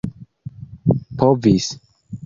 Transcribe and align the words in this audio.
povis 1.19 1.69